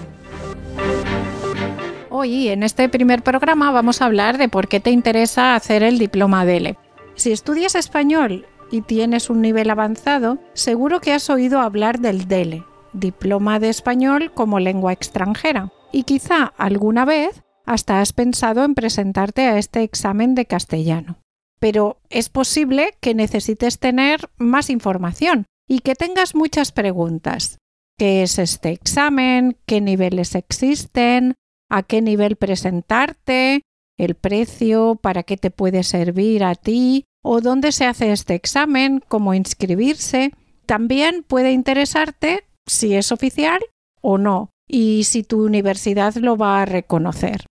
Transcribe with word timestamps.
Hoy, 2.09 2.47
en 2.47 2.63
este 2.63 2.87
primer 2.87 3.21
programa, 3.21 3.71
vamos 3.71 4.01
a 4.01 4.05
hablar 4.05 4.37
de 4.37 4.47
por 4.47 4.69
qué 4.69 4.79
te 4.79 4.91
interesa 4.91 5.55
hacer 5.55 5.83
el 5.83 5.99
diploma 5.99 6.45
DELE. 6.45 6.77
Si 7.15 7.33
estudias 7.33 7.75
español 7.75 8.45
y 8.71 8.81
tienes 8.81 9.29
un 9.29 9.41
nivel 9.41 9.69
avanzado, 9.69 10.39
seguro 10.53 11.01
que 11.01 11.13
has 11.13 11.29
oído 11.29 11.59
hablar 11.59 11.99
del 11.99 12.27
DELE, 12.27 12.63
Diploma 12.93 13.59
de 13.59 13.69
Español 13.69 14.31
como 14.33 14.59
Lengua 14.59 14.93
Extranjera, 14.93 15.71
y 15.91 16.03
quizá 16.03 16.53
alguna 16.57 17.05
vez 17.05 17.43
hasta 17.65 18.01
has 18.01 18.13
pensado 18.13 18.63
en 18.63 18.73
presentarte 18.73 19.43
a 19.43 19.57
este 19.57 19.83
examen 19.83 20.35
de 20.35 20.45
castellano. 20.45 21.19
Pero 21.59 21.99
es 22.09 22.29
posible 22.29 22.93
que 22.99 23.13
necesites 23.13 23.79
tener 23.79 24.29
más 24.37 24.69
información 24.69 25.45
y 25.67 25.79
que 25.79 25.95
tengas 25.95 26.33
muchas 26.33 26.71
preguntas. 26.71 27.57
¿Qué 27.97 28.23
es 28.23 28.39
este 28.39 28.71
examen? 28.71 29.57
¿Qué 29.65 29.81
niveles 29.81 30.35
existen? 30.35 31.35
¿A 31.69 31.83
qué 31.83 32.01
nivel 32.01 32.37
presentarte? 32.37 33.61
¿El 33.97 34.15
precio? 34.15 34.95
¿Para 34.95 35.23
qué 35.23 35.37
te 35.37 35.51
puede 35.51 35.83
servir 35.83 36.43
a 36.45 36.55
ti? 36.55 37.05
O 37.23 37.41
dónde 37.41 37.71
se 37.71 37.85
hace 37.85 38.11
este 38.11 38.35
examen, 38.35 39.03
cómo 39.07 39.33
inscribirse. 39.33 40.33
También 40.65 41.23
puede 41.23 41.51
interesarte 41.51 42.45
si 42.67 42.95
es 42.95 43.11
oficial 43.11 43.59
o 44.01 44.17
no 44.17 44.51
y 44.67 45.03
si 45.05 45.23
tu 45.23 45.43
universidad 45.43 46.15
lo 46.15 46.37
va 46.37 46.61
a 46.61 46.65
reconocer. 46.65 47.45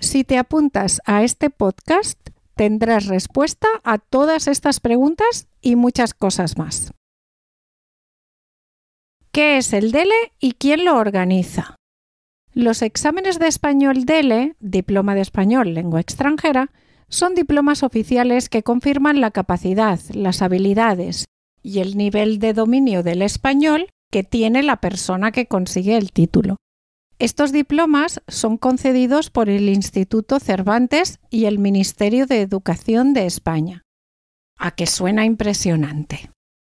Si 0.00 0.24
te 0.24 0.38
apuntas 0.38 1.02
a 1.04 1.22
este 1.22 1.50
podcast, 1.50 2.18
tendrás 2.54 3.06
respuesta 3.06 3.68
a 3.84 3.98
todas 3.98 4.48
estas 4.48 4.80
preguntas 4.80 5.48
y 5.60 5.76
muchas 5.76 6.14
cosas 6.14 6.56
más. 6.56 6.92
¿Qué 9.32 9.58
es 9.58 9.72
el 9.72 9.92
DELE 9.92 10.32
y 10.40 10.52
quién 10.52 10.84
lo 10.84 10.96
organiza? 10.96 11.76
Los 12.54 12.82
exámenes 12.82 13.38
de 13.38 13.46
español 13.46 14.04
DELE, 14.04 14.56
Diploma 14.58 15.14
de 15.14 15.20
Español 15.20 15.74
Lengua 15.74 16.00
Extranjera, 16.00 16.70
son 17.08 17.34
diplomas 17.34 17.82
oficiales 17.82 18.48
que 18.48 18.62
confirman 18.62 19.20
la 19.20 19.30
capacidad, 19.30 20.00
las 20.12 20.42
habilidades 20.42 21.26
y 21.62 21.80
el 21.80 21.96
nivel 21.96 22.38
de 22.38 22.52
dominio 22.52 23.02
del 23.02 23.22
español 23.22 23.88
que 24.10 24.24
tiene 24.24 24.62
la 24.62 24.80
persona 24.80 25.32
que 25.32 25.46
consigue 25.46 25.96
el 25.96 26.12
título. 26.12 26.56
Estos 27.18 27.50
diplomas 27.50 28.22
son 28.28 28.58
concedidos 28.58 29.30
por 29.30 29.50
el 29.50 29.68
Instituto 29.68 30.38
Cervantes 30.38 31.18
y 31.30 31.46
el 31.46 31.58
Ministerio 31.58 32.26
de 32.26 32.42
Educación 32.42 33.12
de 33.12 33.26
España. 33.26 33.82
A 34.56 34.70
que 34.70 34.86
suena 34.86 35.24
impresionante. 35.24 36.30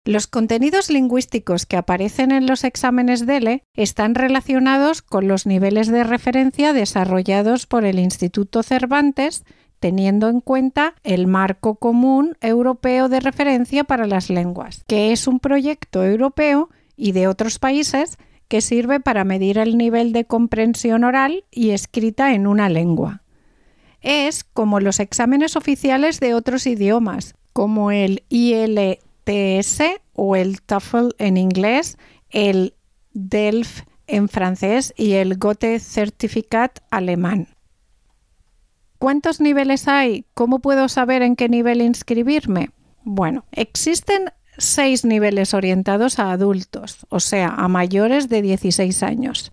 Los 0.06 0.27
contenidos 0.27 0.88
lingüísticos 0.88 1.66
que 1.66 1.77
aparecen 1.77 2.33
en 2.33 2.47
los 2.47 2.65
exámenes 2.65 3.27
DELE 3.27 3.65
están 3.75 4.15
relacionados 4.15 5.03
con 5.03 5.28
los 5.28 5.44
niveles 5.44 5.88
de 5.88 6.04
referencia 6.04 6.72
desarrollados 6.72 7.66
por 7.66 7.84
el 7.84 7.99
Instituto 7.99 8.62
Cervantes 8.62 9.44
teniendo 9.80 10.28
en 10.28 10.41
cuenta 10.41 10.94
el 11.02 11.26
Marco 11.26 11.74
Común 11.74 12.36
Europeo 12.41 13.08
de 13.08 13.20
Referencia 13.20 13.84
para 13.84 14.06
las 14.06 14.30
Lenguas, 14.30 14.84
que 14.86 15.10
es 15.10 15.26
un 15.26 15.41
proyecto 15.41 16.04
europeo 16.04 16.68
y 16.96 17.12
de 17.12 17.26
otros 17.26 17.58
países 17.58 18.18
que 18.46 18.60
sirve 18.60 19.00
para 19.00 19.24
medir 19.24 19.58
el 19.58 19.78
nivel 19.78 20.12
de 20.12 20.26
comprensión 20.26 21.04
oral 21.04 21.44
y 21.50 21.70
escrita 21.70 22.34
en 22.34 22.46
una 22.46 22.68
lengua. 22.68 23.22
Es 24.02 24.44
como 24.44 24.80
los 24.80 25.00
exámenes 25.00 25.56
oficiales 25.56 26.20
de 26.20 26.34
otros 26.34 26.66
idiomas, 26.66 27.34
como 27.52 27.91
el 27.91 28.24
ILTS 28.28 29.82
o 30.14 30.36
el 30.36 30.62
TOEFL 30.62 31.08
en 31.18 31.36
inglés, 31.36 31.97
el 32.30 32.74
DELF 33.12 33.82
en 34.06 34.28
francés 34.28 34.92
y 34.97 35.12
el 35.12 35.38
Goethe 35.38 35.78
Certificat 35.80 36.80
alemán. 36.91 37.48
¿Cuántos 39.00 39.41
niveles 39.41 39.88
hay? 39.88 40.27
¿Cómo 40.34 40.59
puedo 40.59 40.87
saber 40.91 41.22
en 41.22 41.34
qué 41.34 41.49
nivel 41.49 41.81
inscribirme? 41.81 42.69
Bueno, 43.03 43.47
existen 43.50 44.31
seis 44.59 45.06
niveles 45.06 45.55
orientados 45.55 46.19
a 46.19 46.33
adultos, 46.33 47.06
o 47.09 47.19
sea, 47.19 47.49
a 47.49 47.66
mayores 47.69 48.28
de 48.28 48.43
16 48.43 49.03
años. 49.03 49.53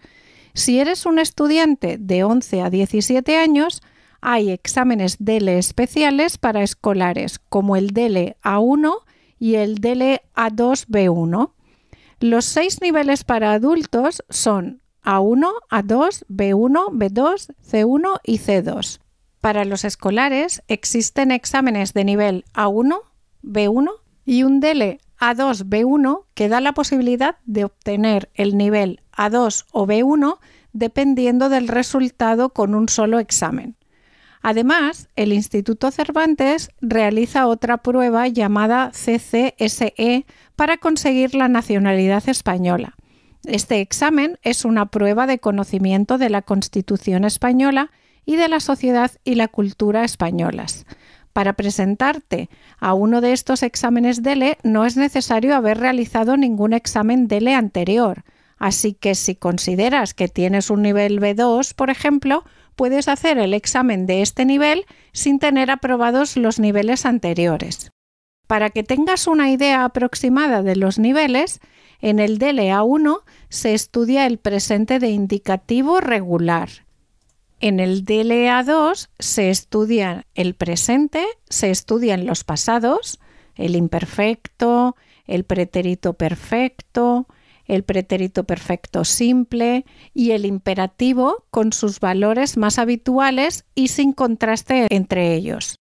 Si 0.53 0.81
eres 0.81 1.05
un 1.05 1.17
estudiante 1.17 1.97
de 1.97 2.25
11 2.25 2.61
a 2.61 2.69
17 2.69 3.37
años, 3.37 3.81
hay 4.19 4.51
exámenes 4.51 5.15
DELE 5.17 5.57
especiales 5.57 6.37
para 6.37 6.61
escolares, 6.61 7.39
como 7.39 7.77
el 7.77 7.91
DELE 7.91 8.35
A1 8.43 8.95
y 9.39 9.55
el 9.55 9.75
DELE 9.75 10.23
A2B1. 10.35 11.51
Los 12.19 12.43
seis 12.43 12.81
niveles 12.81 13.23
para 13.23 13.53
adultos 13.53 14.21
son 14.27 14.81
A1, 15.05 15.49
A2, 15.69 16.25
B1, 16.27 16.89
B2, 16.91 17.55
C1 17.63 18.19
y 18.25 18.39
C2. 18.39 18.99
Para 19.41 19.65
los 19.65 19.85
escolares 19.85 20.63
existen 20.67 21.31
exámenes 21.31 21.93
de 21.93 22.03
nivel 22.03 22.45
A1, 22.53 22.99
B1 23.43 23.89
y 24.25 24.43
un 24.43 24.59
DELE 24.59 24.99
A2, 25.19 25.65
B1 25.65 26.23
que 26.33 26.49
da 26.49 26.61
la 26.61 26.73
posibilidad 26.73 27.37
de 27.45 27.63
obtener 27.63 28.29
el 28.33 28.57
nivel 28.57 29.01
A2 29.15 29.65
o 29.71 29.87
B1 29.87 30.37
dependiendo 30.73 31.49
del 31.49 31.67
resultado 31.67 32.49
con 32.49 32.75
un 32.75 32.89
solo 32.89 33.19
examen. 33.19 33.75
Además, 34.41 35.09
el 35.15 35.33
Instituto 35.33 35.91
Cervantes 35.91 36.69
realiza 36.79 37.47
otra 37.47 37.77
prueba 37.77 38.27
llamada 38.27 38.91
CCSE 38.91 40.25
para 40.55 40.77
conseguir 40.77 41.35
la 41.35 41.47
nacionalidad 41.47 42.29
española. 42.29 42.95
Este 43.45 43.81
examen 43.81 44.37
es 44.43 44.65
una 44.65 44.85
prueba 44.87 45.25
de 45.25 45.39
conocimiento 45.39 46.17
de 46.17 46.29
la 46.29 46.43
Constitución 46.43 47.25
española 47.25 47.91
y 48.27 48.35
de 48.35 48.49
la 48.49 48.59
sociedad 48.59 49.09
y 49.23 49.35
la 49.35 49.47
cultura 49.47 50.03
españolas. 50.03 50.85
Para 51.31 51.53
presentarte 51.53 52.49
a 52.77 52.93
uno 52.93 53.21
de 53.21 53.31
estos 53.31 53.63
exámenes 53.63 54.21
DELE 54.21 54.57
no 54.63 54.85
es 54.85 54.97
necesario 54.97 55.55
haber 55.55 55.79
realizado 55.79 56.35
ningún 56.35 56.73
examen 56.73 57.27
DELE 57.27 57.55
anterior, 57.55 58.25
así 58.57 58.93
que 58.93 59.15
si 59.15 59.35
consideras 59.35 60.13
que 60.13 60.27
tienes 60.27 60.69
un 60.69 60.81
nivel 60.81 61.21
B2, 61.21 61.73
por 61.73 61.89
ejemplo, 61.89 62.43
puedes 62.75 63.07
hacer 63.07 63.37
el 63.37 63.53
examen 63.53 64.05
de 64.05 64.21
este 64.21 64.43
nivel 64.45 64.85
sin 65.13 65.39
tener 65.39 65.71
aprobados 65.71 66.35
los 66.35 66.59
niveles 66.59 67.05
anteriores. 67.05 67.91
Para 68.45 68.71
que 68.71 68.83
tengas 68.83 69.27
una 69.27 69.51
idea 69.51 69.85
aproximada 69.85 70.63
de 70.63 70.75
los 70.75 70.99
niveles, 70.99 71.61
en 72.01 72.19
el 72.19 72.39
DELE 72.39 72.71
A1 72.73 73.21
se 73.47 73.73
estudia 73.73 74.25
el 74.25 74.37
presente 74.37 74.99
de 74.99 75.11
indicativo 75.11 76.01
regular, 76.01 76.86
en 77.59 77.79
el 77.79 78.05
DLA2 78.05 79.09
se 79.19 79.49
estudia 79.49 80.25
el 80.35 80.53
presente, 80.53 81.25
se 81.49 81.71
estudian 81.71 82.25
los 82.25 82.43
pasados, 82.43 83.19
el 83.55 83.75
imperfecto, 83.75 84.95
el 85.25 85.43
pretérito 85.43 86.13
perfecto, 86.13 87.27
el 87.65 87.83
pretérito 87.83 88.45
perfecto 88.45 89.03
simple 89.03 89.85
y 90.13 90.31
el 90.31 90.45
imperativo 90.45 91.45
con 91.49 91.73
sus 91.73 91.99
valores 91.99 92.57
más 92.57 92.79
habituales 92.79 93.65
y 93.75 93.89
sin 93.89 94.13
contraste 94.13 94.87
entre 94.89 95.33
ellos. 95.33 95.77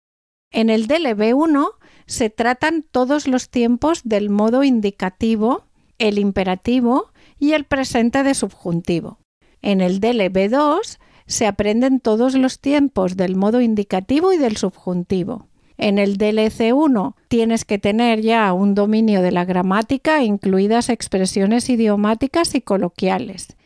En 0.53 0.69
el 0.69 0.89
DLB1 0.89 1.71
se 2.07 2.29
tratan 2.29 2.85
todos 2.91 3.29
los 3.29 3.49
tiempos 3.49 4.03
del 4.05 4.29
modo 4.29 4.65
indicativo, 4.65 5.65
el 5.99 6.19
imperativo 6.19 7.13
y 7.39 7.53
el 7.53 7.65
presente 7.65 8.25
de 8.25 8.35
subjuntivo. 8.35 9.19
En 9.63 9.81
el 9.81 10.01
DLB2 10.01 10.99
se 11.31 11.47
aprenden 11.47 12.01
todos 12.01 12.35
los 12.35 12.59
tiempos 12.59 13.17
del 13.17 13.37
modo 13.37 13.61
indicativo 13.61 14.33
y 14.33 14.37
del 14.37 14.57
subjuntivo. 14.57 15.47
En 15.79 15.99
el 15.99 16.19
DLC1 16.19 17.15
tienes 17.29 17.65
que 17.65 17.79
tener 17.79 18.21
ya 18.21 18.53
un 18.53 18.75
dominio 18.75 19.23
de 19.23 19.31
la 19.31 19.45
gramática, 19.45 20.25
incluidas 20.25 20.89
expresiones 20.89 21.71
idiomáticas 21.71 22.57
y 22.57 22.61
coloquiales. 22.61 23.57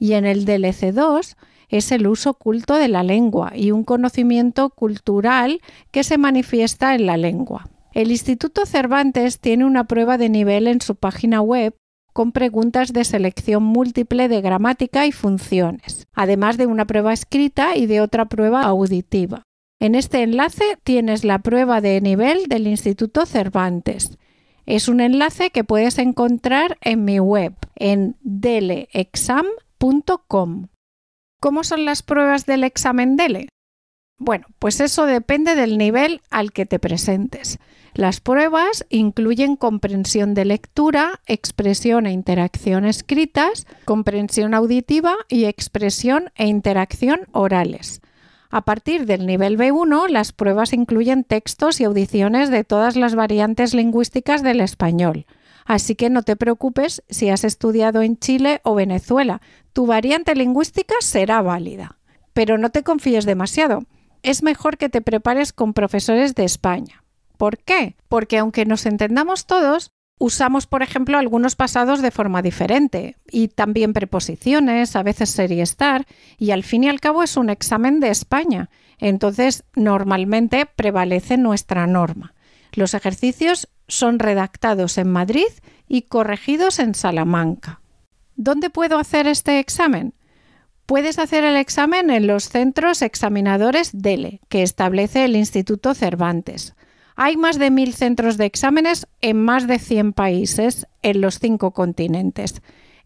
Y 0.00 0.14
en 0.14 0.26
el 0.26 0.44
DLC2 0.44 1.36
es 1.68 1.92
el 1.92 2.08
uso 2.08 2.34
culto 2.34 2.74
de 2.74 2.88
la 2.88 3.04
lengua 3.04 3.52
y 3.54 3.70
un 3.70 3.84
conocimiento 3.84 4.70
cultural 4.70 5.60
que 5.92 6.02
se 6.02 6.18
manifiesta 6.18 6.96
en 6.96 7.06
la 7.06 7.16
lengua. 7.16 7.68
El 7.92 8.10
Instituto 8.10 8.66
Cervantes 8.66 9.38
tiene 9.38 9.64
una 9.64 9.84
prueba 9.84 10.18
de 10.18 10.28
nivel 10.28 10.66
en 10.66 10.80
su 10.80 10.96
página 10.96 11.40
web 11.40 11.74
con 12.12 12.32
preguntas 12.32 12.92
de 12.92 13.04
selección 13.04 13.62
múltiple 13.62 14.26
de 14.28 14.40
gramática 14.40 15.06
y 15.06 15.12
funciones, 15.12 16.08
además 16.12 16.58
de 16.58 16.66
una 16.66 16.86
prueba 16.86 17.12
escrita 17.12 17.76
y 17.76 17.86
de 17.86 18.00
otra 18.00 18.24
prueba 18.26 18.62
auditiva. 18.62 19.42
En 19.80 19.94
este 19.94 20.22
enlace 20.22 20.64
tienes 20.84 21.24
la 21.24 21.38
prueba 21.40 21.80
de 21.80 22.00
nivel 22.00 22.46
del 22.46 22.68
Instituto 22.68 23.26
Cervantes. 23.26 24.18
Es 24.64 24.88
un 24.88 25.00
enlace 25.00 25.50
que 25.50 25.64
puedes 25.64 25.98
encontrar 25.98 26.78
en 26.80 27.04
mi 27.04 27.18
web 27.18 27.54
en 27.74 28.16
deleexam.com. 28.20 30.68
¿Cómo 31.40 31.64
son 31.64 31.84
las 31.84 32.04
pruebas 32.04 32.46
del 32.46 32.62
examen 32.62 33.16
DELE? 33.16 33.48
Bueno, 34.24 34.46
pues 34.60 34.78
eso 34.78 35.04
depende 35.04 35.56
del 35.56 35.78
nivel 35.78 36.20
al 36.30 36.52
que 36.52 36.64
te 36.64 36.78
presentes. 36.78 37.58
Las 37.92 38.20
pruebas 38.20 38.86
incluyen 38.88 39.56
comprensión 39.56 40.32
de 40.34 40.44
lectura, 40.44 41.20
expresión 41.26 42.06
e 42.06 42.12
interacción 42.12 42.84
escritas, 42.84 43.66
comprensión 43.84 44.54
auditiva 44.54 45.16
y 45.28 45.46
expresión 45.46 46.30
e 46.36 46.46
interacción 46.46 47.22
orales. 47.32 48.00
A 48.52 48.60
partir 48.60 49.06
del 49.06 49.26
nivel 49.26 49.58
B1, 49.58 50.08
las 50.08 50.30
pruebas 50.30 50.72
incluyen 50.72 51.24
textos 51.24 51.80
y 51.80 51.84
audiciones 51.84 52.48
de 52.48 52.62
todas 52.62 52.94
las 52.94 53.16
variantes 53.16 53.74
lingüísticas 53.74 54.44
del 54.44 54.60
español. 54.60 55.26
Así 55.64 55.96
que 55.96 56.10
no 56.10 56.22
te 56.22 56.36
preocupes 56.36 57.02
si 57.10 57.28
has 57.28 57.42
estudiado 57.42 58.02
en 58.02 58.16
Chile 58.20 58.60
o 58.62 58.76
Venezuela, 58.76 59.42
tu 59.72 59.86
variante 59.86 60.36
lingüística 60.36 60.94
será 61.00 61.42
válida. 61.42 61.98
Pero 62.32 62.56
no 62.56 62.70
te 62.70 62.84
confíes 62.84 63.24
demasiado. 63.26 63.82
Es 64.22 64.42
mejor 64.42 64.78
que 64.78 64.88
te 64.88 65.00
prepares 65.00 65.52
con 65.52 65.72
profesores 65.72 66.34
de 66.34 66.44
España. 66.44 67.02
¿Por 67.36 67.58
qué? 67.58 67.96
Porque 68.08 68.38
aunque 68.38 68.64
nos 68.64 68.86
entendamos 68.86 69.46
todos, 69.46 69.90
usamos, 70.18 70.68
por 70.68 70.82
ejemplo, 70.82 71.18
algunos 71.18 71.56
pasados 71.56 72.00
de 72.00 72.12
forma 72.12 72.42
diferente 72.42 73.16
y 73.28 73.48
también 73.48 73.92
preposiciones, 73.92 74.94
a 74.94 75.02
veces 75.02 75.30
ser 75.30 75.50
y 75.50 75.60
estar, 75.60 76.06
y 76.38 76.52
al 76.52 76.62
fin 76.62 76.84
y 76.84 76.88
al 76.88 77.00
cabo 77.00 77.24
es 77.24 77.36
un 77.36 77.50
examen 77.50 77.98
de 77.98 78.10
España. 78.10 78.70
Entonces, 78.98 79.64
normalmente 79.74 80.66
prevalece 80.66 81.36
nuestra 81.36 81.88
norma. 81.88 82.34
Los 82.72 82.94
ejercicios 82.94 83.68
son 83.88 84.20
redactados 84.20 84.96
en 84.96 85.10
Madrid 85.10 85.48
y 85.88 86.02
corregidos 86.02 86.78
en 86.78 86.94
Salamanca. 86.94 87.80
¿Dónde 88.36 88.70
puedo 88.70 88.98
hacer 88.98 89.26
este 89.26 89.58
examen? 89.58 90.14
Puedes 90.86 91.18
hacer 91.18 91.44
el 91.44 91.56
examen 91.56 92.10
en 92.10 92.26
los 92.26 92.48
centros 92.48 93.02
examinadores 93.02 93.90
DELE, 93.92 94.40
que 94.48 94.62
establece 94.62 95.24
el 95.24 95.36
Instituto 95.36 95.94
Cervantes. 95.94 96.74
Hay 97.14 97.36
más 97.36 97.58
de 97.58 97.70
mil 97.70 97.94
centros 97.94 98.36
de 98.36 98.46
exámenes 98.46 99.06
en 99.20 99.42
más 99.42 99.66
de 99.66 99.78
100 99.78 100.12
países 100.12 100.86
en 101.02 101.20
los 101.20 101.38
cinco 101.38 101.72
continentes. 101.72 102.62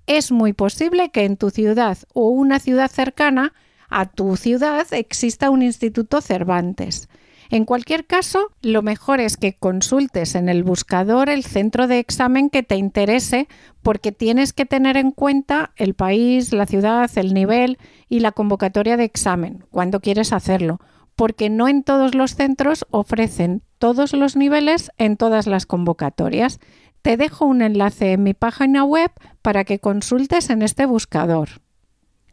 Es 0.06 0.30
muy 0.30 0.52
posible 0.52 1.10
que 1.10 1.24
en 1.24 1.36
tu 1.36 1.50
ciudad 1.50 1.98
o 2.14 2.28
una 2.28 2.60
ciudad 2.60 2.90
cercana 2.90 3.52
a 3.88 4.06
tu 4.06 4.36
ciudad 4.36 4.86
exista 4.92 5.50
un 5.50 5.62
instituto 5.62 6.20
Cervantes. 6.20 7.08
En 7.50 7.64
cualquier 7.64 8.06
caso, 8.06 8.50
lo 8.60 8.82
mejor 8.82 9.20
es 9.20 9.36
que 9.36 9.56
consultes 9.56 10.34
en 10.34 10.48
el 10.48 10.64
buscador 10.64 11.28
el 11.28 11.44
centro 11.44 11.86
de 11.86 11.98
examen 11.98 12.50
que 12.50 12.62
te 12.62 12.76
interese 12.76 13.48
porque 13.82 14.12
tienes 14.12 14.52
que 14.52 14.66
tener 14.66 14.96
en 14.96 15.12
cuenta 15.12 15.72
el 15.76 15.94
país, 15.94 16.52
la 16.52 16.66
ciudad, 16.66 17.10
el 17.16 17.34
nivel 17.34 17.78
y 18.08 18.20
la 18.20 18.32
convocatoria 18.32 18.96
de 18.96 19.04
examen 19.04 19.64
cuando 19.70 20.00
quieres 20.00 20.32
hacerlo, 20.32 20.80
porque 21.14 21.50
no 21.50 21.68
en 21.68 21.82
todos 21.82 22.14
los 22.14 22.34
centros 22.34 22.84
ofrecen 22.90 23.62
todos 23.78 24.12
los 24.12 24.36
niveles 24.36 24.90
en 24.98 25.16
todas 25.16 25.46
las 25.46 25.66
convocatorias. 25.66 26.60
Te 27.02 27.16
dejo 27.16 27.44
un 27.44 27.62
enlace 27.62 28.12
en 28.12 28.24
mi 28.24 28.34
página 28.34 28.84
web 28.84 29.12
para 29.42 29.64
que 29.64 29.78
consultes 29.78 30.50
en 30.50 30.62
este 30.62 30.86
buscador. 30.86 31.48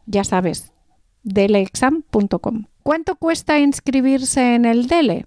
Ya 0.06 0.24
sabes, 0.24 0.73
deleexam.com. 1.24 2.66
¿Cuánto 2.82 3.16
cuesta 3.16 3.58
inscribirse 3.58 4.54
en 4.54 4.64
el 4.64 4.86
DELE? 4.86 5.26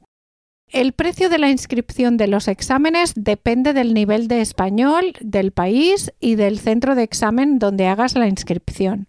El 0.69 0.93
precio 0.93 1.29
de 1.29 1.37
la 1.37 1.49
inscripción 1.49 2.17
de 2.17 2.27
los 2.27 2.47
exámenes 2.47 3.13
depende 3.15 3.73
del 3.73 3.93
nivel 3.93 4.27
de 4.27 4.41
español, 4.41 5.13
del 5.21 5.51
país 5.51 6.13
y 6.19 6.35
del 6.35 6.59
centro 6.59 6.95
de 6.95 7.03
examen 7.03 7.59
donde 7.59 7.87
hagas 7.87 8.15
la 8.15 8.27
inscripción 8.27 9.07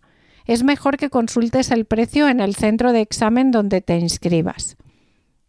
es 0.49 0.64
mejor 0.64 0.96
que 0.96 1.11
consultes 1.11 1.70
el 1.70 1.85
precio 1.85 2.26
en 2.26 2.40
el 2.40 2.56
centro 2.56 2.93
de 2.93 3.02
examen 3.02 3.50
donde 3.50 3.82
te 3.82 3.99
inscribas. 3.99 4.77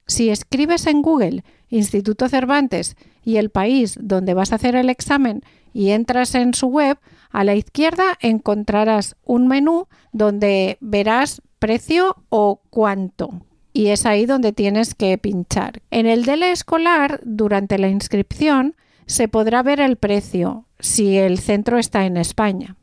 Si 0.09 0.31
escribes 0.31 0.87
en 0.87 1.03
Google 1.03 1.43
Instituto 1.69 2.29
Cervantes 2.29 2.95
y 3.23 3.37
el 3.37 3.51
país 3.51 3.95
donde 4.01 4.33
vas 4.33 4.51
a 4.51 4.55
hacer 4.55 4.75
el 4.75 4.89
examen 4.89 5.43
y 5.71 5.91
entras 5.91 6.33
en 6.33 6.55
su 6.55 6.65
web, 6.65 6.97
a 7.29 7.43
la 7.43 7.53
izquierda 7.53 8.17
encontrarás 8.19 9.15
un 9.23 9.47
menú 9.47 9.87
donde 10.11 10.79
verás 10.81 11.43
precio 11.59 12.23
o 12.29 12.59
cuánto. 12.71 13.45
Y 13.71 13.89
es 13.89 14.07
ahí 14.07 14.25
donde 14.25 14.51
tienes 14.51 14.95
que 14.95 15.15
pinchar. 15.19 15.83
En 15.91 16.07
el 16.07 16.25
DELE 16.25 16.51
escolar, 16.51 17.21
durante 17.23 17.77
la 17.77 17.89
inscripción, 17.89 18.75
se 19.05 19.27
podrá 19.27 19.61
ver 19.61 19.79
el 19.79 19.97
precio 19.97 20.65
si 20.79 21.19
el 21.19 21.37
centro 21.37 21.77
está 21.77 22.07
en 22.07 22.17
España. 22.17 22.77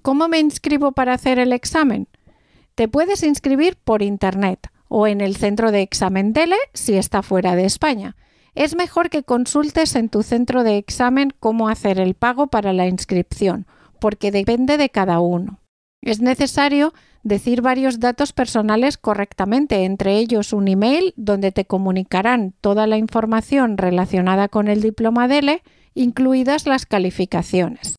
¿Cómo 0.00 0.28
me 0.28 0.38
inscribo 0.38 0.92
para 0.92 1.12
hacer 1.12 1.38
el 1.38 1.52
examen? 1.52 2.08
Te 2.74 2.88
puedes 2.88 3.22
inscribir 3.22 3.76
por 3.76 4.00
Internet 4.00 4.70
o 4.88 5.06
en 5.06 5.20
el 5.20 5.36
centro 5.36 5.72
de 5.72 5.82
examen 5.82 6.32
DELE 6.32 6.56
si 6.74 6.94
está 6.94 7.22
fuera 7.22 7.56
de 7.56 7.64
España. 7.64 8.16
Es 8.54 8.74
mejor 8.74 9.10
que 9.10 9.22
consultes 9.22 9.94
en 9.96 10.08
tu 10.08 10.22
centro 10.22 10.64
de 10.64 10.78
examen 10.78 11.32
cómo 11.40 11.68
hacer 11.68 12.00
el 12.00 12.14
pago 12.14 12.46
para 12.46 12.72
la 12.72 12.86
inscripción, 12.86 13.66
porque 14.00 14.30
depende 14.30 14.78
de 14.78 14.88
cada 14.88 15.20
uno. 15.20 15.60
Es 16.00 16.20
necesario 16.20 16.94
decir 17.22 17.60
varios 17.60 17.98
datos 17.98 18.32
personales 18.32 18.96
correctamente, 18.96 19.84
entre 19.84 20.18
ellos 20.18 20.52
un 20.52 20.68
email 20.68 21.12
donde 21.16 21.50
te 21.50 21.64
comunicarán 21.64 22.54
toda 22.60 22.86
la 22.86 22.96
información 22.96 23.76
relacionada 23.76 24.48
con 24.48 24.68
el 24.68 24.80
diploma 24.80 25.26
DELE, 25.26 25.62
incluidas 25.94 26.66
las 26.66 26.86
calificaciones. 26.86 27.96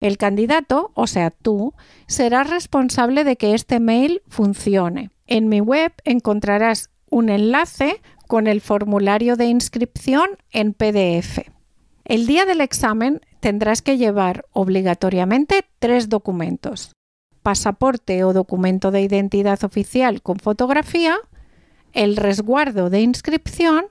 El 0.00 0.18
candidato, 0.18 0.90
o 0.94 1.06
sea 1.06 1.30
tú, 1.30 1.72
será 2.08 2.44
responsable 2.44 3.24
de 3.24 3.36
que 3.36 3.54
este 3.54 3.80
mail 3.80 4.22
funcione. 4.28 5.10
En 5.34 5.48
mi 5.48 5.60
web 5.60 5.92
encontrarás 6.04 6.90
un 7.10 7.28
enlace 7.28 8.00
con 8.28 8.46
el 8.46 8.60
formulario 8.60 9.34
de 9.34 9.46
inscripción 9.46 10.28
en 10.52 10.74
PDF. 10.74 11.40
El 12.04 12.28
día 12.28 12.44
del 12.44 12.60
examen 12.60 13.20
tendrás 13.40 13.82
que 13.82 13.98
llevar 13.98 14.44
obligatoriamente 14.52 15.66
tres 15.80 16.08
documentos. 16.08 16.92
Pasaporte 17.42 18.22
o 18.22 18.32
documento 18.32 18.92
de 18.92 19.00
identidad 19.00 19.64
oficial 19.64 20.22
con 20.22 20.38
fotografía, 20.38 21.16
el 21.92 22.14
resguardo 22.14 22.88
de 22.88 23.00
inscripción 23.00 23.86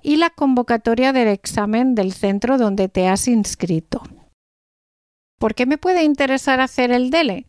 y 0.00 0.14
la 0.14 0.30
convocatoria 0.30 1.12
del 1.12 1.26
examen 1.26 1.96
del 1.96 2.12
centro 2.12 2.56
donde 2.56 2.88
te 2.88 3.08
has 3.08 3.26
inscrito. 3.26 4.00
¿Por 5.40 5.56
qué 5.56 5.66
me 5.66 5.76
puede 5.76 6.04
interesar 6.04 6.60
hacer 6.60 6.92
el 6.92 7.10
DELE? 7.10 7.48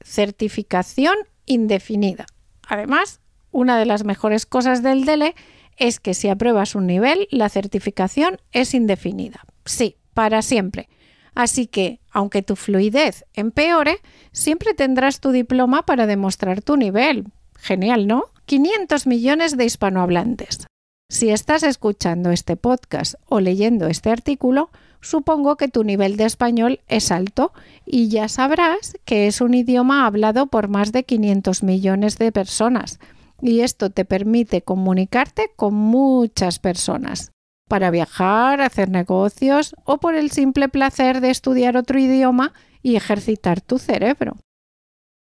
Certificación 0.00 1.16
indefinida. 1.46 2.26
Además, 2.66 3.20
una 3.50 3.78
de 3.78 3.86
las 3.86 4.04
mejores 4.04 4.46
cosas 4.46 4.82
del 4.82 5.04
DELE 5.04 5.34
es 5.76 6.00
que 6.00 6.14
si 6.14 6.28
apruebas 6.28 6.74
un 6.74 6.86
nivel, 6.86 7.28
la 7.30 7.48
certificación 7.48 8.38
es 8.52 8.74
indefinida. 8.74 9.44
Sí, 9.64 9.96
para 10.12 10.42
siempre. 10.42 10.88
Así 11.34 11.66
que, 11.66 12.00
aunque 12.10 12.42
tu 12.42 12.56
fluidez 12.56 13.24
empeore, 13.34 13.98
siempre 14.32 14.74
tendrás 14.74 15.20
tu 15.20 15.30
diploma 15.30 15.84
para 15.84 16.06
demostrar 16.06 16.62
tu 16.62 16.76
nivel. 16.76 17.26
Genial, 17.56 18.06
¿no? 18.06 18.26
500 18.46 19.06
millones 19.06 19.56
de 19.56 19.64
hispanohablantes. 19.64 20.66
Si 21.10 21.30
estás 21.30 21.62
escuchando 21.62 22.30
este 22.30 22.56
podcast 22.56 23.14
o 23.28 23.40
leyendo 23.40 23.86
este 23.86 24.10
artículo, 24.10 24.70
supongo 25.00 25.56
que 25.56 25.68
tu 25.68 25.84
nivel 25.84 26.16
de 26.16 26.24
español 26.24 26.80
es 26.88 27.12
alto 27.12 27.52
y 27.84 28.08
ya 28.08 28.28
sabrás 28.28 28.96
que 29.04 29.26
es 29.26 29.40
un 29.40 29.54
idioma 29.54 30.06
hablado 30.06 30.46
por 30.46 30.68
más 30.68 30.92
de 30.92 31.04
500 31.04 31.62
millones 31.62 32.18
de 32.18 32.32
personas 32.32 32.98
y 33.40 33.60
esto 33.60 33.90
te 33.90 34.04
permite 34.04 34.62
comunicarte 34.62 35.50
con 35.56 35.74
muchas 35.74 36.58
personas 36.58 37.32
para 37.68 37.90
viajar, 37.90 38.60
hacer 38.60 38.90
negocios 38.90 39.74
o 39.84 39.98
por 39.98 40.14
el 40.14 40.30
simple 40.30 40.68
placer 40.68 41.20
de 41.20 41.30
estudiar 41.30 41.76
otro 41.76 41.98
idioma 41.98 42.52
y 42.82 42.96
ejercitar 42.96 43.60
tu 43.60 43.78
cerebro. 43.78 44.36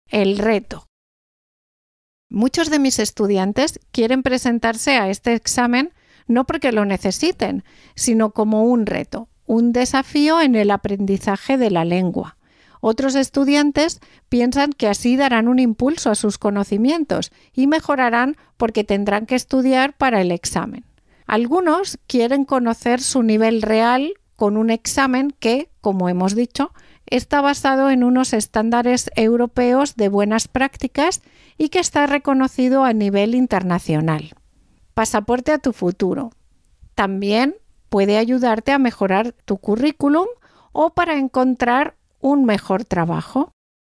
El 0.08 0.38
reto. 0.38 0.86
Muchos 2.34 2.68
de 2.68 2.80
mis 2.80 2.98
estudiantes 2.98 3.78
quieren 3.92 4.24
presentarse 4.24 4.96
a 4.96 5.08
este 5.08 5.34
examen 5.34 5.92
no 6.26 6.44
porque 6.44 6.72
lo 6.72 6.84
necesiten, 6.84 7.62
sino 7.94 8.32
como 8.32 8.64
un 8.64 8.86
reto, 8.86 9.28
un 9.46 9.72
desafío 9.72 10.40
en 10.40 10.56
el 10.56 10.72
aprendizaje 10.72 11.58
de 11.58 11.70
la 11.70 11.84
lengua. 11.84 12.36
Otros 12.80 13.14
estudiantes 13.14 14.00
piensan 14.28 14.72
que 14.72 14.88
así 14.88 15.16
darán 15.16 15.46
un 15.46 15.60
impulso 15.60 16.10
a 16.10 16.16
sus 16.16 16.36
conocimientos 16.36 17.30
y 17.52 17.68
mejorarán 17.68 18.36
porque 18.56 18.82
tendrán 18.82 19.26
que 19.26 19.36
estudiar 19.36 19.96
para 19.96 20.20
el 20.20 20.32
examen. 20.32 20.84
Algunos 21.28 22.00
quieren 22.08 22.44
conocer 22.44 23.00
su 23.00 23.22
nivel 23.22 23.62
real 23.62 24.14
con 24.34 24.56
un 24.56 24.70
examen 24.70 25.32
que, 25.38 25.70
como 25.80 26.08
hemos 26.08 26.34
dicho, 26.34 26.72
está 27.06 27.40
basado 27.40 27.90
en 27.90 28.04
unos 28.04 28.32
estándares 28.32 29.10
europeos 29.16 29.96
de 29.96 30.08
buenas 30.08 30.48
prácticas 30.48 31.22
y 31.58 31.68
que 31.68 31.78
está 31.78 32.06
reconocido 32.06 32.84
a 32.84 32.92
nivel 32.92 33.34
internacional. 33.34 34.34
Pasaporte 34.94 35.52
a 35.52 35.58
tu 35.58 35.72
futuro. 35.72 36.30
También 36.94 37.56
puede 37.88 38.18
ayudarte 38.18 38.72
a 38.72 38.78
mejorar 38.78 39.32
tu 39.44 39.58
currículum 39.58 40.26
o 40.72 40.90
para 40.90 41.18
encontrar 41.18 41.96
un 42.20 42.44
mejor 42.44 42.84
trabajo. 42.84 43.52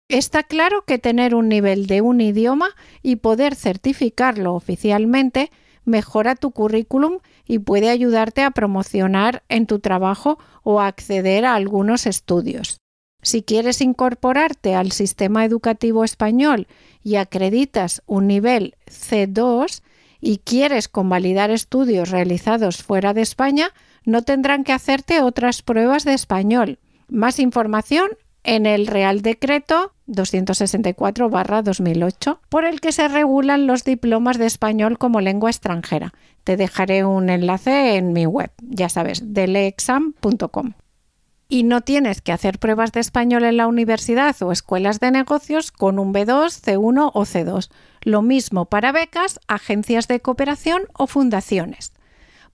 Está 0.09 0.43
claro 0.43 0.85
que 0.85 0.99
tener 0.99 1.35
un 1.35 1.49
nivel 1.49 1.87
de 1.87 2.01
un 2.01 2.21
idioma 2.21 2.71
y 3.03 3.17
poder 3.17 3.55
certificarlo 3.55 4.55
oficialmente 4.55 5.51
mejora 5.85 6.35
tu 6.35 6.51
currículum 6.51 7.19
y 7.47 7.59
puede 7.59 7.91
ayudarte 7.91 8.43
a 8.43 8.51
promocionar 8.51 9.43
en 9.49 9.67
tu 9.67 9.79
trabajo 9.79 10.39
o 10.63 10.81
a 10.81 10.87
acceder 10.87 11.45
a 11.45 11.55
algunos 11.55 12.07
estudios. 12.07 12.79
Si 13.25 13.43
quieres 13.43 13.81
incorporarte 13.81 14.75
al 14.75 14.93
sistema 14.93 15.47
educativo 15.47 16.05
español 16.05 16.67
y 17.03 17.17
acreditas 17.17 18.03
un 18.05 18.27
nivel 18.27 18.75
C2 18.87 19.81
y 20.21 20.37
quieres 20.39 20.89
convalidar 20.89 21.51
estudios 21.51 22.11
realizados 22.11 22.83
fuera 22.83 23.15
de 23.15 23.23
España, 23.23 23.71
no 24.05 24.21
tendrán 24.23 24.63
que 24.63 24.75
hacerte 24.75 25.23
otras 25.23 25.63
pruebas 25.63 26.05
de 26.05 26.13
español. 26.13 26.79
Más 27.09 27.39
información 27.39 28.11
en 28.43 28.67
el 28.67 28.87
Real 28.87 29.23
Decreto 29.23 29.95
264-2008, 30.07 32.41
por 32.51 32.67
el 32.67 32.83
que 32.83 32.93
se 32.93 33.09
regulan 33.09 33.67
los 33.67 33.85
diplomas 33.85 34.37
de 34.37 34.45
español 34.45 34.99
como 34.99 35.23
lengua 35.23 35.49
extranjera. 35.49 36.13
Te 36.45 36.59
dejaré 36.59 37.07
un 37.07 37.31
enlace 37.31 37.97
en 37.97 38.13
mi 38.13 38.27
web, 38.27 38.51
ya 38.61 38.91
sabes, 38.91 39.33
deleexam.com 39.33 40.75
y 41.49 41.63
no 41.63 41.83
tienes 41.83 42.23
que 42.23 42.33
hacer 42.33 42.59
pruebas 42.59 42.93
de 42.93 43.01
español 43.01 43.45
en 43.45 43.57
la 43.57 43.67
universidad 43.67 44.35
o 44.43 44.53
escuelas 44.53 45.01
de 45.01 45.11
negocios 45.11 45.73
con 45.73 45.99
un 45.99 46.13
B2, 46.13 46.63
C1 46.63 47.11
o 47.13 47.21
C2. 47.25 47.71
Lo 48.03 48.23
mismo 48.23 48.67
para 48.67 48.93
becas, 48.93 49.41
agencias 49.47 50.09
de 50.09 50.21
cooperación 50.21 50.85
o 50.95 51.07
fundaciones. 51.07 51.93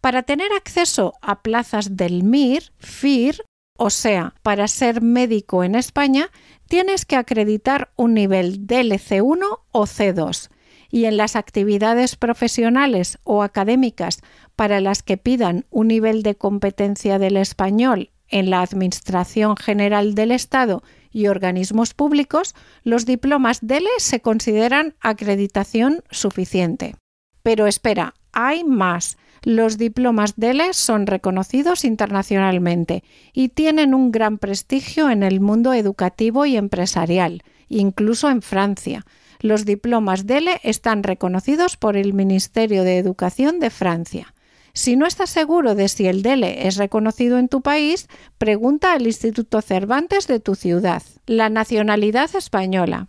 Para 0.01 0.23
tener 0.23 0.53
acceso 0.53 1.15
a 1.21 1.43
plazas 1.43 1.97
del 1.97 2.25
MIR, 2.25 2.73
FIR, 2.79 3.45
o 3.77 3.91
sea, 3.91 4.35
para 4.43 4.67
ser 4.69 5.03
médico 5.03 5.63
en 5.63 5.75
España, 5.75 6.31
tienes 6.69 7.05
que 7.05 7.17
acreditar 7.17 7.93
un 7.97 8.15
nivel 8.15 8.67
DLC1 8.67 9.61
o 9.71 9.83
C2 9.87 10.51
y 10.91 11.05
en 11.05 11.17
las 11.17 11.37
actividades 11.37 12.17
profesionales 12.17 13.19
o 13.23 13.43
académicas 13.43 14.21
para 14.57 14.81
las 14.81 15.03
que 15.03 15.17
pidan 15.17 15.67
un 15.71 15.89
nivel 15.89 16.23
de 16.23 16.35
competencia 16.35 17.19
del 17.19 17.37
español 17.37 18.11
en 18.31 18.51
la 18.51 18.63
Administración 18.63 19.57
General 19.57 20.15
del 20.15 20.33
Estado 20.33 20.83
y 21.11 21.27
organismos 21.27 21.95
públicos, 21.95 22.55
los 22.85 23.07
diplomas 23.07 23.59
DELE 23.63 23.91
se 23.99 24.21
consideran 24.21 24.95
acreditación 25.01 26.03
suficiente. 26.11 26.95
Pero 27.43 27.67
espera, 27.67 28.15
hay 28.33 28.65
más. 28.65 29.19
Los 29.43 29.79
diplomas 29.79 30.35
DELE 30.37 30.75
son 30.75 31.07
reconocidos 31.07 31.85
internacionalmente 31.85 33.03
y 33.33 33.49
tienen 33.49 33.95
un 33.95 34.13
gran 34.13 34.39
prestigio 34.39 35.09
en 35.11 35.23
el 35.23 35.41
mundo 35.41 35.73
educativo 35.73 36.45
y 36.45 36.57
empresarial, 36.57 37.43
incluso 37.69 38.29
en 38.29 38.43
Francia. 38.43 39.07
Los 39.41 39.65
diplomas 39.65 40.27
DELE 40.27 40.61
están 40.63 41.03
reconocidos 41.03 41.79
por 41.79 41.97
el 41.97 42.13
Ministerio 42.13 42.85
de 42.85 42.99
Educación 42.99 43.59
de 43.59 43.71
Francia. 43.71 44.35
Si 44.73 44.97
no 44.97 45.07
estás 45.07 45.31
seguro 45.31 45.75
de 45.75 45.89
si 45.89 46.07
el 46.07 46.23
DELE 46.23 46.67
es 46.67 46.77
reconocido 46.77 47.39
en 47.39 47.49
tu 47.49 47.61
país, 47.61 48.09
pregunta 48.39 48.93
al 48.93 49.07
Instituto 49.07 49.61
Cervantes 49.61 50.27
de 50.27 50.41
tu 50.41 50.55
ciudad. 50.55 51.03
La 51.27 51.49
nacionalidad 51.49 52.35
española. 52.35 53.09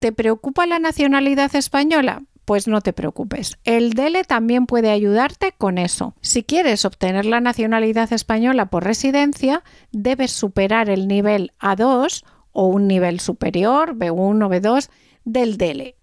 ¿Te 0.00 0.12
preocupa 0.12 0.66
la 0.66 0.78
nacionalidad 0.78 1.54
española? 1.54 2.24
Pues 2.44 2.68
no 2.68 2.80
te 2.80 2.92
preocupes. 2.92 3.58
El 3.64 3.94
DELE 3.94 4.22
también 4.24 4.66
puede 4.66 4.90
ayudarte 4.90 5.52
con 5.56 5.78
eso. 5.78 6.14
Si 6.20 6.44
quieres 6.44 6.84
obtener 6.84 7.26
la 7.26 7.40
nacionalidad 7.40 8.12
española 8.12 8.66
por 8.66 8.84
residencia, 8.84 9.64
debes 9.90 10.30
superar 10.30 10.88
el 10.88 11.08
nivel 11.08 11.52
A2 11.58 12.24
o 12.52 12.66
un 12.68 12.86
nivel 12.86 13.20
superior, 13.20 13.96
B1 13.96 14.46
o 14.46 14.48
B2, 14.48 14.88
del 15.24 15.56
DELE 15.58 15.96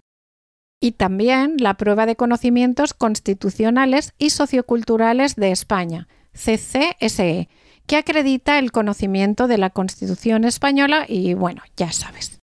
y 0.83 0.91
también 0.91 1.55
la 1.59 1.75
prueba 1.75 2.05
de 2.05 2.17
conocimientos 2.17 2.93
constitucionales 2.93 4.13
y 4.17 4.31
socioculturales 4.31 5.37
de 5.37 5.51
España, 5.51 6.09
CCSE, 6.33 7.47
que 7.87 7.95
acredita 7.95 8.59
el 8.59 8.73
conocimiento 8.73 9.47
de 9.47 9.57
la 9.57 9.69
Constitución 9.69 10.43
española 10.43 11.05
y 11.07 11.35
bueno, 11.35 11.61
ya 11.77 11.93
sabes. 11.93 12.41